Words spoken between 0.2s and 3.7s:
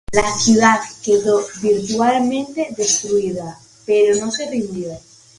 ciudad quedó virtualmente destruida,